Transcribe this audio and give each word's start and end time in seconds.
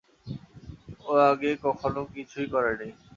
ও 1.03 1.21
আগে 1.29 1.51
কখনো 1.65 2.01
কিছুই 2.13 2.47
করেনি। 2.53 2.89